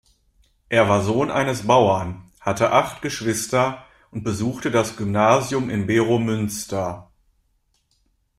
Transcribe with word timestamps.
Er 0.69 0.89
war 0.89 1.03
Sohn 1.03 1.29
eines 1.29 1.67
Bauern, 1.67 2.23
hatte 2.39 2.71
acht 2.71 3.03
Geschwister 3.03 3.85
und 4.09 4.23
besuchte 4.23 4.71
das 4.71 4.97
Gymnasium 4.97 5.69
in 5.69 5.85
Beromünster. 5.85 7.11